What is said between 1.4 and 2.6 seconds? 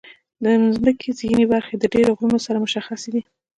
برخې د ډېرو غرونو